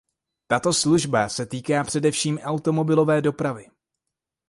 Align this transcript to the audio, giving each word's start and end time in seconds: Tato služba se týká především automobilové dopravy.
Tato 0.47 0.73
služba 0.73 1.29
se 1.29 1.45
týká 1.45 1.83
především 1.83 2.39
automobilové 2.39 3.21
dopravy. 3.21 3.65